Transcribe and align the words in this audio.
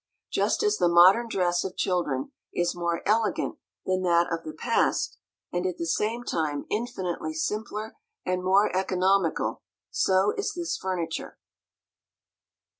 Just 0.31 0.63
as 0.63 0.77
the 0.77 0.89
modern 0.89 1.27
dress 1.29 1.63
of 1.63 1.77
children 1.77 2.31
is 2.51 2.73
more 2.73 3.03
elegant 3.05 3.59
than 3.85 4.01
that 4.01 4.25
of 4.33 4.43
the 4.43 4.51
past, 4.55 5.19
and 5.53 5.63
at 5.67 5.77
the 5.77 5.85
same 5.85 6.23
time 6.23 6.65
infinitely 6.71 7.35
simpler 7.35 7.95
and 8.25 8.43
more 8.43 8.75
economical, 8.75 9.61
so 9.91 10.33
is 10.35 10.55
this 10.55 10.75
furniture. 10.75 11.37